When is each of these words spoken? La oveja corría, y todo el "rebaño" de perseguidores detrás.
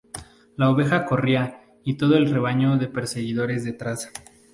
La 0.57 0.71
oveja 0.71 1.05
corría, 1.05 1.61
y 1.83 1.95
todo 1.95 2.17
el 2.17 2.27
"rebaño" 2.31 2.75
de 2.75 2.87
perseguidores 2.87 3.63
detrás. 3.63 4.09